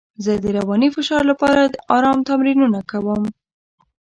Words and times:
زه 0.23 0.33
د 0.43 0.45
رواني 0.57 0.89
فشار 0.95 1.23
لپاره 1.31 1.61
ارام 1.97 2.19
تمرینونه 2.29 2.79
کوم. 2.91 3.21